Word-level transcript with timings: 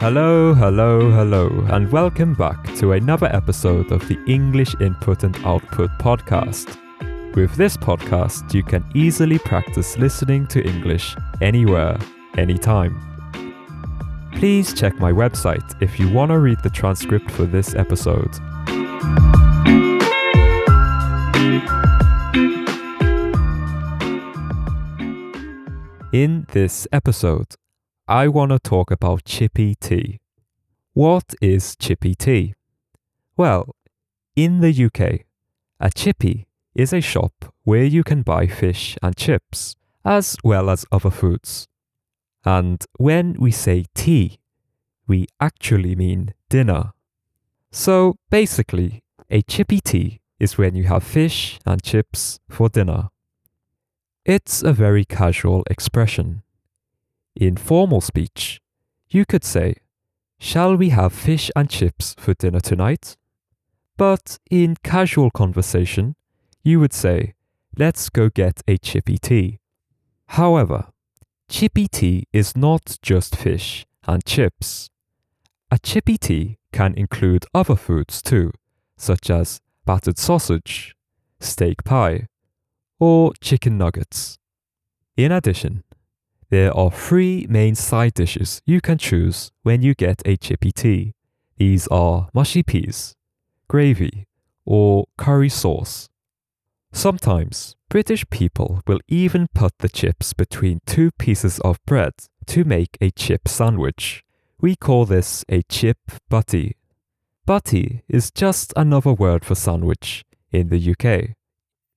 Hello, 0.00 0.54
hello, 0.54 1.10
hello, 1.10 1.48
and 1.72 1.90
welcome 1.90 2.32
back 2.32 2.72
to 2.76 2.92
another 2.92 3.26
episode 3.34 3.90
of 3.90 4.06
the 4.06 4.16
English 4.28 4.76
Input 4.80 5.24
and 5.24 5.36
Output 5.44 5.90
podcast. 5.98 6.78
With 7.34 7.52
this 7.56 7.76
podcast, 7.76 8.54
you 8.54 8.62
can 8.62 8.84
easily 8.94 9.40
practice 9.40 9.98
listening 9.98 10.46
to 10.48 10.64
English 10.64 11.16
anywhere, 11.40 11.98
anytime. 12.36 12.96
Please 14.34 14.72
check 14.72 14.94
my 15.00 15.10
website 15.10 15.82
if 15.82 15.98
you 15.98 16.08
want 16.08 16.30
to 16.30 16.38
read 16.38 16.60
the 16.62 16.70
transcript 16.70 17.28
for 17.32 17.46
this 17.46 17.74
episode. 17.74 18.32
In 26.12 26.46
this 26.52 26.86
episode, 26.92 27.56
I 28.10 28.26
want 28.26 28.52
to 28.52 28.58
talk 28.58 28.90
about 28.90 29.26
chippy 29.26 29.74
tea. 29.74 30.20
What 30.94 31.34
is 31.42 31.76
chippy 31.76 32.14
tea? 32.14 32.54
Well, 33.36 33.76
in 34.34 34.60
the 34.60 34.72
UK, 34.86 35.26
a 35.78 35.90
chippy 35.94 36.46
is 36.74 36.94
a 36.94 37.02
shop 37.02 37.52
where 37.64 37.84
you 37.84 38.02
can 38.02 38.22
buy 38.22 38.46
fish 38.46 38.96
and 39.02 39.14
chips, 39.14 39.76
as 40.06 40.38
well 40.42 40.70
as 40.70 40.86
other 40.90 41.10
foods. 41.10 41.68
And 42.46 42.82
when 42.96 43.36
we 43.38 43.50
say 43.50 43.84
tea, 43.94 44.38
we 45.06 45.26
actually 45.38 45.94
mean 45.94 46.32
dinner. 46.48 46.92
So 47.70 48.16
basically, 48.30 49.02
a 49.28 49.42
chippy 49.42 49.80
tea 49.80 50.22
is 50.40 50.56
when 50.56 50.74
you 50.74 50.84
have 50.84 51.04
fish 51.04 51.58
and 51.66 51.82
chips 51.82 52.40
for 52.48 52.70
dinner. 52.70 53.10
It's 54.24 54.62
a 54.62 54.72
very 54.72 55.04
casual 55.04 55.62
expression. 55.68 56.42
In 57.38 57.56
formal 57.56 58.00
speech, 58.00 58.60
you 59.08 59.24
could 59.24 59.44
say, 59.44 59.76
Shall 60.40 60.74
we 60.74 60.88
have 60.88 61.12
fish 61.12 61.52
and 61.54 61.70
chips 61.70 62.16
for 62.18 62.34
dinner 62.34 62.58
tonight? 62.58 63.16
But 63.96 64.40
in 64.50 64.74
casual 64.82 65.30
conversation, 65.30 66.16
you 66.64 66.80
would 66.80 66.92
say, 66.92 67.34
Let's 67.76 68.08
go 68.08 68.28
get 68.28 68.62
a 68.66 68.76
chippy 68.76 69.18
tea. 69.18 69.60
However, 70.26 70.86
chippy 71.48 71.86
tea 71.86 72.24
is 72.32 72.56
not 72.56 72.98
just 73.02 73.36
fish 73.36 73.86
and 74.04 74.24
chips. 74.24 74.90
A 75.70 75.78
chippy 75.78 76.18
tea 76.18 76.58
can 76.72 76.92
include 76.94 77.46
other 77.54 77.76
foods 77.76 78.20
too, 78.20 78.50
such 78.96 79.30
as 79.30 79.60
battered 79.86 80.18
sausage, 80.18 80.96
steak 81.38 81.84
pie, 81.84 82.26
or 82.98 83.32
chicken 83.40 83.78
nuggets. 83.78 84.38
In 85.16 85.30
addition, 85.30 85.84
there 86.50 86.74
are 86.74 86.90
three 86.90 87.46
main 87.48 87.74
side 87.74 88.14
dishes 88.14 88.62
you 88.64 88.80
can 88.80 88.98
choose 88.98 89.52
when 89.62 89.82
you 89.82 89.94
get 89.94 90.22
a 90.24 90.36
chippy 90.36 90.72
tea. 90.72 91.14
These 91.56 91.86
are 91.88 92.28
mushy 92.32 92.62
peas, 92.62 93.14
gravy, 93.68 94.26
or 94.64 95.06
curry 95.16 95.48
sauce. 95.48 96.08
Sometimes 96.92 97.76
British 97.90 98.28
people 98.30 98.82
will 98.86 99.00
even 99.08 99.48
put 99.54 99.72
the 99.78 99.88
chips 99.88 100.32
between 100.32 100.80
two 100.86 101.10
pieces 101.12 101.58
of 101.60 101.84
bread 101.84 102.12
to 102.46 102.64
make 102.64 102.96
a 103.00 103.10
chip 103.10 103.46
sandwich. 103.46 104.24
We 104.60 104.74
call 104.74 105.04
this 105.04 105.44
a 105.48 105.62
chip 105.62 105.98
butty. 106.28 106.76
Butty 107.44 108.02
is 108.08 108.30
just 108.30 108.72
another 108.76 109.12
word 109.12 109.44
for 109.44 109.54
sandwich 109.54 110.24
in 110.50 110.68
the 110.68 110.92
UK. 110.92 111.36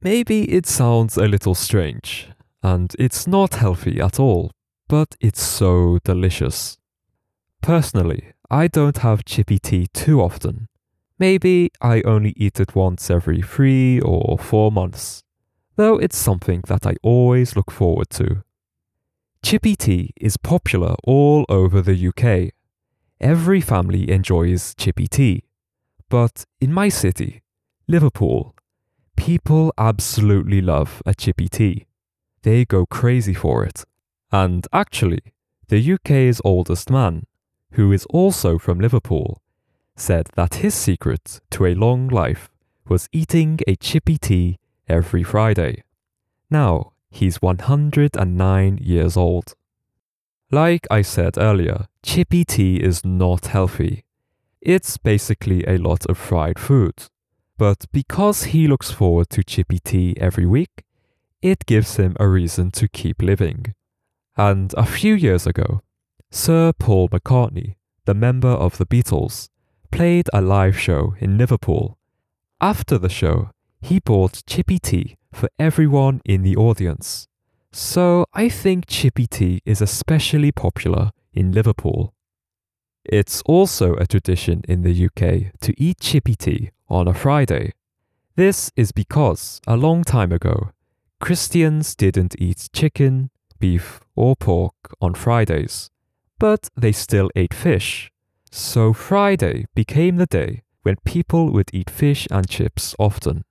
Maybe 0.00 0.52
it 0.52 0.66
sounds 0.66 1.16
a 1.16 1.26
little 1.26 1.54
strange, 1.54 2.28
and 2.66 2.96
it's 2.98 3.28
not 3.28 3.54
healthy 3.54 4.00
at 4.00 4.18
all, 4.18 4.50
but 4.88 5.14
it's 5.20 5.40
so 5.40 6.00
delicious. 6.02 6.76
Personally, 7.62 8.32
I 8.50 8.66
don't 8.66 8.98
have 8.98 9.24
chippy 9.24 9.60
tea 9.60 9.86
too 9.94 10.20
often. 10.20 10.66
Maybe 11.16 11.70
I 11.80 12.02
only 12.02 12.34
eat 12.36 12.58
it 12.58 12.74
once 12.74 13.08
every 13.08 13.40
three 13.40 14.00
or 14.00 14.36
four 14.36 14.72
months, 14.72 15.22
though 15.76 15.96
it's 15.98 16.18
something 16.18 16.62
that 16.66 16.84
I 16.84 16.96
always 17.04 17.54
look 17.54 17.70
forward 17.70 18.10
to. 18.18 18.42
Chippy 19.44 19.76
tea 19.76 20.10
is 20.20 20.36
popular 20.36 20.96
all 21.04 21.46
over 21.48 21.80
the 21.80 22.08
UK. 22.08 22.52
Every 23.20 23.60
family 23.60 24.10
enjoys 24.10 24.74
chippy 24.74 25.06
tea. 25.06 25.44
But 26.08 26.44
in 26.60 26.72
my 26.72 26.88
city, 26.88 27.42
Liverpool, 27.86 28.56
people 29.16 29.72
absolutely 29.78 30.60
love 30.60 31.00
a 31.06 31.14
chippy 31.14 31.48
tea. 31.48 31.86
They 32.46 32.64
go 32.64 32.86
crazy 32.86 33.34
for 33.34 33.64
it. 33.64 33.82
And 34.30 34.68
actually, 34.72 35.32
the 35.66 35.94
UK's 35.94 36.40
oldest 36.44 36.90
man, 36.90 37.24
who 37.72 37.90
is 37.90 38.06
also 38.06 38.56
from 38.56 38.78
Liverpool, 38.78 39.42
said 39.96 40.28
that 40.36 40.62
his 40.62 40.72
secret 40.72 41.40
to 41.50 41.66
a 41.66 41.74
long 41.74 42.06
life 42.06 42.48
was 42.88 43.08
eating 43.10 43.58
a 43.66 43.74
chippy 43.74 44.16
tea 44.16 44.60
every 44.88 45.24
Friday. 45.24 45.82
Now, 46.48 46.92
he's 47.10 47.42
109 47.42 48.78
years 48.80 49.16
old. 49.16 49.54
Like 50.52 50.86
I 50.88 51.02
said 51.02 51.36
earlier, 51.36 51.88
chippy 52.04 52.44
tea 52.44 52.76
is 52.76 53.04
not 53.04 53.46
healthy. 53.46 54.04
It's 54.60 54.98
basically 54.98 55.64
a 55.66 55.78
lot 55.78 56.06
of 56.06 56.16
fried 56.16 56.60
food. 56.60 57.08
But 57.58 57.86
because 57.90 58.44
he 58.54 58.68
looks 58.68 58.92
forward 58.92 59.30
to 59.30 59.42
chippy 59.42 59.80
tea 59.80 60.14
every 60.20 60.46
week, 60.46 60.84
it 61.42 61.66
gives 61.66 61.96
him 61.96 62.16
a 62.18 62.28
reason 62.28 62.70
to 62.72 62.88
keep 62.88 63.22
living. 63.22 63.74
And 64.36 64.74
a 64.76 64.86
few 64.86 65.14
years 65.14 65.46
ago, 65.46 65.82
Sir 66.30 66.72
Paul 66.72 67.08
McCartney, 67.08 67.76
the 68.04 68.14
member 68.14 68.48
of 68.48 68.78
the 68.78 68.86
Beatles, 68.86 69.48
played 69.90 70.28
a 70.32 70.40
live 70.40 70.78
show 70.78 71.14
in 71.18 71.38
Liverpool. 71.38 71.98
After 72.60 72.98
the 72.98 73.08
show, 73.08 73.50
he 73.80 74.00
bought 74.00 74.42
chippy 74.46 74.78
tea 74.78 75.16
for 75.32 75.48
everyone 75.58 76.20
in 76.24 76.42
the 76.42 76.56
audience. 76.56 77.28
So 77.72 78.26
I 78.32 78.48
think 78.48 78.86
chippy 78.86 79.26
tea 79.26 79.60
is 79.64 79.80
especially 79.80 80.52
popular 80.52 81.10
in 81.32 81.52
Liverpool. 81.52 82.14
It's 83.04 83.42
also 83.42 83.94
a 83.94 84.06
tradition 84.06 84.62
in 84.68 84.82
the 84.82 85.06
UK 85.06 85.52
to 85.60 85.74
eat 85.76 86.00
chippy 86.00 86.34
tea 86.34 86.70
on 86.88 87.06
a 87.06 87.14
Friday. 87.14 87.72
This 88.34 88.72
is 88.76 88.92
because 88.92 89.60
a 89.66 89.76
long 89.76 90.04
time 90.04 90.32
ago, 90.32 90.70
Christians 91.20 91.94
didn't 91.94 92.36
eat 92.38 92.68
chicken, 92.72 93.30
beef, 93.58 94.00
or 94.14 94.36
pork 94.36 94.74
on 95.00 95.14
Fridays, 95.14 95.90
but 96.38 96.68
they 96.76 96.92
still 96.92 97.30
ate 97.34 97.54
fish. 97.54 98.10
So 98.50 98.92
Friday 98.92 99.66
became 99.74 100.16
the 100.16 100.26
day 100.26 100.62
when 100.82 100.96
people 101.04 101.50
would 101.52 101.70
eat 101.72 101.90
fish 101.90 102.28
and 102.30 102.48
chips 102.48 102.94
often. 102.98 103.44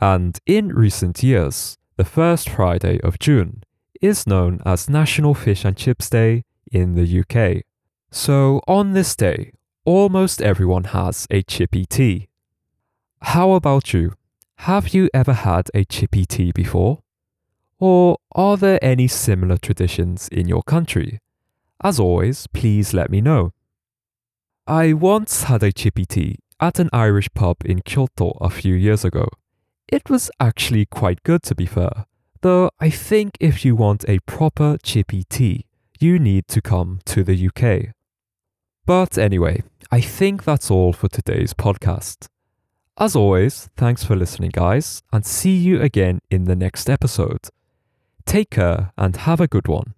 And 0.00 0.38
in 0.46 0.68
recent 0.68 1.22
years, 1.22 1.78
the 1.96 2.04
first 2.04 2.48
Friday 2.50 3.00
of 3.00 3.18
June 3.18 3.62
is 4.02 4.26
known 4.26 4.60
as 4.66 4.88
National 4.90 5.34
Fish 5.34 5.64
and 5.64 5.76
Chips 5.76 6.10
Day 6.10 6.44
in 6.70 6.94
the 6.94 7.20
UK. 7.20 7.64
So 8.10 8.60
on 8.68 8.92
this 8.92 9.16
day, 9.16 9.52
almost 9.84 10.42
everyone 10.42 10.84
has 10.84 11.26
a 11.30 11.42
chippy 11.42 11.86
tea. 11.86 12.28
How 13.22 13.52
about 13.52 13.94
you? 13.94 14.12
Have 14.60 14.94
you 14.94 15.08
ever 15.14 15.32
had 15.32 15.70
a 15.74 15.84
chippy 15.84 16.24
tea 16.24 16.50
before? 16.52 17.02
Or 17.78 18.18
are 18.32 18.56
there 18.56 18.78
any 18.82 19.06
similar 19.06 19.58
traditions 19.58 20.28
in 20.28 20.48
your 20.48 20.62
country? 20.62 21.20
As 21.84 22.00
always, 22.00 22.46
please 22.48 22.94
let 22.94 23.10
me 23.10 23.20
know. 23.20 23.52
I 24.66 24.92
once 24.94 25.44
had 25.44 25.62
a 25.62 25.72
chippy 25.72 26.04
tea 26.04 26.38
at 26.58 26.78
an 26.78 26.90
Irish 26.92 27.28
pub 27.34 27.58
in 27.64 27.82
Kyoto 27.82 28.30
a 28.40 28.50
few 28.50 28.74
years 28.74 29.04
ago. 29.04 29.28
It 29.88 30.10
was 30.10 30.30
actually 30.40 30.86
quite 30.86 31.22
good 31.22 31.42
to 31.44 31.54
be 31.54 31.66
fair, 31.66 32.06
though 32.40 32.70
I 32.80 32.90
think 32.90 33.36
if 33.38 33.64
you 33.64 33.76
want 33.76 34.04
a 34.08 34.18
proper 34.20 34.78
chippy 34.82 35.22
tea, 35.24 35.66
you 36.00 36.18
need 36.18 36.48
to 36.48 36.60
come 36.60 37.00
to 37.06 37.22
the 37.22 37.48
UK. 37.48 37.94
But 38.86 39.18
anyway, 39.18 39.62
I 39.92 40.00
think 40.00 40.44
that's 40.44 40.70
all 40.70 40.92
for 40.92 41.08
today's 41.08 41.54
podcast. 41.54 42.28
As 42.98 43.14
always, 43.14 43.68
thanks 43.76 44.04
for 44.04 44.16
listening, 44.16 44.50
guys, 44.54 45.02
and 45.12 45.26
see 45.26 45.54
you 45.54 45.82
again 45.82 46.20
in 46.30 46.44
the 46.44 46.56
next 46.56 46.88
episode. 46.88 47.50
Take 48.24 48.48
care 48.48 48.92
and 48.96 49.14
have 49.16 49.38
a 49.38 49.46
good 49.46 49.68
one. 49.68 49.92